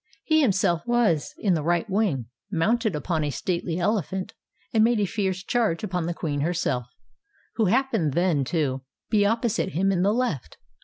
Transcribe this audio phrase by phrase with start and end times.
[0.23, 4.33] He himself was in the right wing, mounted upon a stately elephant,
[4.73, 6.87] and made a fierce charge upon the queen herself,
[7.57, 10.57] who happened then to be opposite him in the left.